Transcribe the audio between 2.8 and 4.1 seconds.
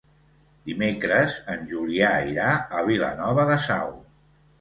Vilanova de Sau.